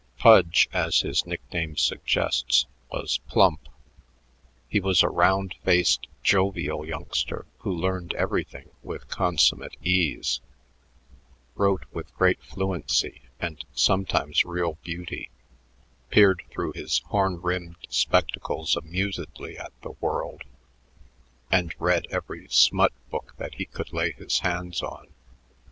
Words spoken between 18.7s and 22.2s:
amusedly at the world, and read